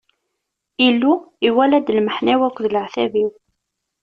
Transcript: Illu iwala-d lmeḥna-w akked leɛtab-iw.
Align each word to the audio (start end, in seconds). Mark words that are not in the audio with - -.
Illu 0.87 1.13
iwala-d 1.47 1.87
lmeḥna-w 1.97 2.41
akked 2.47 2.65
leɛtab-iw. 2.73 3.31